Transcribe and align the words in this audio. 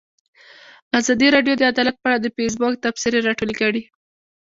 ازادي 0.99 1.27
راډیو 1.35 1.53
د 1.57 1.61
عدالت 1.71 1.95
په 1.99 2.05
اړه 2.09 2.17
د 2.21 2.27
فیسبوک 2.35 2.73
تبصرې 2.85 3.19
راټولې 3.27 3.55
کړي. 3.61 3.81